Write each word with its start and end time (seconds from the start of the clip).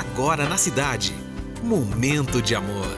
agora 0.00 0.48
na 0.48 0.56
cidade. 0.56 1.14
Momento 1.62 2.40
de 2.40 2.54
amor. 2.54 2.88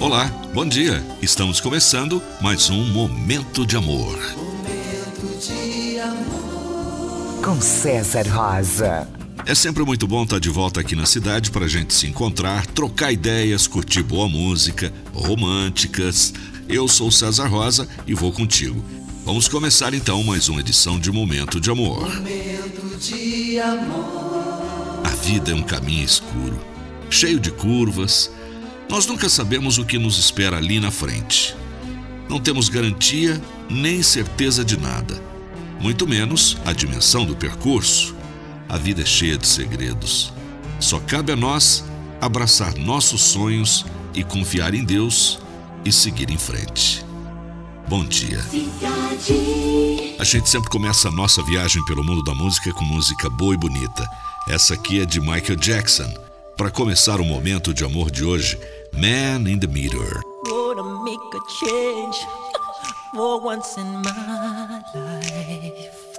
Olá, 0.00 0.26
bom 0.52 0.66
dia. 0.66 1.00
Estamos 1.22 1.60
começando 1.60 2.20
mais 2.40 2.68
um 2.68 2.84
Momento 2.92 3.64
de 3.64 3.76
Amor. 3.76 4.18
Momento 4.36 5.38
de 5.38 6.00
amor. 6.00 7.44
Com 7.44 7.60
César 7.60 8.26
Rosa. 8.28 9.08
É 9.46 9.54
sempre 9.54 9.84
muito 9.84 10.08
bom 10.08 10.24
estar 10.24 10.40
de 10.40 10.48
volta 10.48 10.80
aqui 10.80 10.96
na 10.96 11.06
cidade 11.06 11.52
para 11.52 11.66
a 11.66 11.68
gente 11.68 11.94
se 11.94 12.08
encontrar, 12.08 12.66
trocar 12.66 13.12
ideias, 13.12 13.68
curtir 13.68 14.02
boa 14.02 14.28
música, 14.28 14.92
românticas. 15.14 16.34
Eu 16.68 16.88
sou 16.88 17.12
César 17.12 17.46
Rosa 17.46 17.88
e 18.08 18.14
vou 18.14 18.32
contigo. 18.32 18.84
Vamos 19.24 19.46
começar 19.46 19.94
então 19.94 20.20
mais 20.24 20.48
uma 20.48 20.60
edição 20.60 20.98
de 20.98 21.12
Momento 21.12 21.60
de 21.60 21.70
Amor. 21.70 22.12
Momento 22.12 22.51
de 23.02 23.58
amor. 23.58 25.02
A 25.04 25.08
vida 25.08 25.50
é 25.50 25.54
um 25.54 25.62
caminho 25.62 26.04
escuro, 26.04 26.56
cheio 27.10 27.40
de 27.40 27.50
curvas. 27.50 28.30
Nós 28.88 29.06
nunca 29.06 29.28
sabemos 29.28 29.76
o 29.76 29.84
que 29.84 29.98
nos 29.98 30.18
espera 30.18 30.58
ali 30.58 30.78
na 30.78 30.92
frente. 30.92 31.56
Não 32.28 32.38
temos 32.38 32.68
garantia 32.68 33.42
nem 33.68 34.02
certeza 34.04 34.64
de 34.64 34.78
nada, 34.78 35.20
muito 35.80 36.06
menos 36.06 36.56
a 36.64 36.72
dimensão 36.72 37.24
do 37.24 37.34
percurso. 37.34 38.14
A 38.68 38.78
vida 38.78 39.02
é 39.02 39.06
cheia 39.06 39.36
de 39.36 39.48
segredos. 39.48 40.32
Só 40.78 41.00
cabe 41.00 41.32
a 41.32 41.36
nós 41.36 41.84
abraçar 42.20 42.76
nossos 42.76 43.20
sonhos 43.22 43.84
e 44.14 44.22
confiar 44.22 44.74
em 44.74 44.84
Deus 44.84 45.40
e 45.84 45.90
seguir 45.90 46.30
em 46.30 46.38
frente. 46.38 47.04
Bom 47.88 48.04
dia. 48.04 48.38
A 50.18 50.24
gente 50.24 50.48
sempre 50.48 50.70
começa 50.70 51.08
a 51.08 51.10
nossa 51.10 51.42
viagem 51.42 51.84
pelo 51.84 52.04
mundo 52.04 52.22
da 52.22 52.34
música 52.34 52.72
com 52.72 52.84
música 52.84 53.28
boa 53.28 53.54
e 53.54 53.56
bonita. 53.56 54.08
Essa 54.48 54.74
aqui 54.74 55.00
é 55.00 55.04
de 55.04 55.20
Michael 55.20 55.56
Jackson. 55.56 56.12
Para 56.56 56.70
começar 56.70 57.20
o 57.20 57.24
momento 57.24 57.74
de 57.74 57.84
amor 57.84 58.10
de 58.10 58.24
hoje, 58.24 58.58
Man 58.92 59.50
in 59.50 59.58
the 59.58 59.66
Mirror. 59.66 60.22
Make 61.04 61.34
a 61.34 61.40
change 61.48 62.18
for 63.14 63.40
once 63.44 63.76
in 63.76 64.02
my 64.02 64.82
life. 64.94 66.18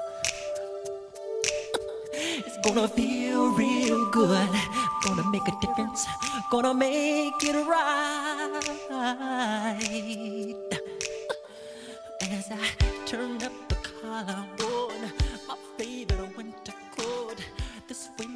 It's 2.45 2.57
gonna 2.63 2.87
feel 2.87 3.51
real 3.51 4.09
good. 4.11 4.49
Gonna 5.05 5.23
make 5.29 5.47
a 5.47 5.51
difference. 5.61 6.05
Gonna 6.51 6.73
make 6.73 7.43
it 7.43 7.55
right. 7.67 8.59
I 14.25 14.47
want 14.59 15.01
my 15.47 15.55
favorite 15.77 16.37
winter 16.37 16.73
coat. 16.95 17.37
This 17.87 18.09
winter. 18.17 18.32